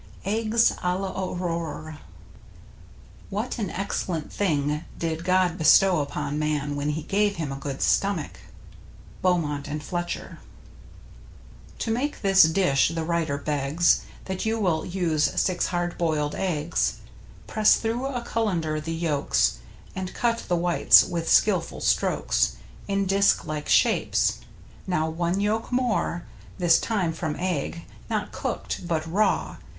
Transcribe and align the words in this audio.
r 0.25 0.31
EGGS 0.31 0.71
A 0.81 0.97
L'AURORE 0.97 1.99
What 3.29 3.59
an 3.59 3.69
excellent 3.69 4.33
thing 4.33 4.83
did 4.97 5.23
God 5.23 5.59
bestow 5.59 5.99
upon 6.01 6.39
man 6.39 6.75
when 6.75 6.89
he 6.89 7.03
gave 7.03 7.35
him 7.35 7.51
a 7.51 7.55
good 7.57 7.83
stomach.— 7.83 8.39
Beaumont 9.21 9.67
and 9.67 9.83
Fletcher. 9.83 10.39
To 11.77 11.91
make 11.91 12.23
this 12.23 12.41
dish 12.45 12.89
the 12.95 13.03
writer 13.03 13.37
begs 13.37 14.01
That 14.25 14.43
you 14.43 14.59
will 14.59 14.87
use 14.87 15.39
six 15.39 15.67
hard 15.67 15.99
boiled 15.99 16.33
eggs. 16.33 16.95
Press 17.45 17.75
through 17.75 18.07
a 18.07 18.21
colander 18.21 18.81
the 18.81 18.95
yolks, 18.95 19.59
And 19.95 20.15
cut 20.15 20.45
the 20.47 20.55
whites 20.55 21.03
with 21.03 21.29
skilful 21.29 21.79
strokes 21.81 22.55
In 22.87 23.05
disc 23.05 23.45
like 23.45 23.69
shapes. 23.69 24.39
Now 24.87 25.07
one 25.11 25.39
yolk 25.39 25.71
more, 25.71 26.23
This 26.57 26.79
time 26.79 27.13
from 27.13 27.35
egg, 27.37 27.83
not 28.09 28.31
cooked, 28.31 28.87
but 28.87 29.05
raw. 29.05 29.57